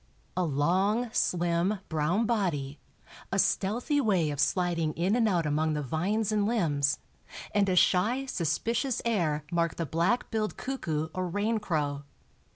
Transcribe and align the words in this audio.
A 0.35 0.41
long, 0.43 1.11
slim, 1.13 1.77
brown 1.87 2.25
body, 2.25 2.79
a 3.31 3.37
stealthy 3.37 4.01
way 4.01 4.31
of 4.31 4.39
sliding 4.39 4.93
in 4.93 5.15
and 5.15 5.29
out 5.29 5.45
among 5.45 5.73
the 5.73 5.83
vines 5.83 6.31
and 6.31 6.47
limbs, 6.47 6.97
and 7.53 7.69
a 7.69 7.75
shy, 7.75 8.25
suspicious 8.25 9.03
air 9.05 9.43
mark 9.51 9.75
the 9.75 9.85
black 9.85 10.31
billed 10.31 10.57
cuckoo 10.57 11.09
or 11.13 11.29
raincrow. 11.29 12.01